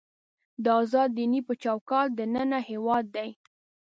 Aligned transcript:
د 0.63 0.65
ازاد 0.81 1.09
دینۍ 1.17 1.41
په 1.47 1.53
چوکاټ 1.63 2.07
دننه 2.19 2.59
هېواد 2.69 3.05
دی. 3.15 3.29